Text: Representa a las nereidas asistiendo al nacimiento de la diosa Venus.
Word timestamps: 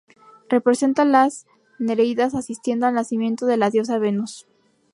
Representa 0.49 1.03
a 1.03 1.05
las 1.05 1.45
nereidas 1.77 2.33
asistiendo 2.33 2.87
al 2.87 2.95
nacimiento 2.95 3.45
de 3.45 3.57
la 3.57 3.69
diosa 3.69 3.99
Venus. 3.99 4.47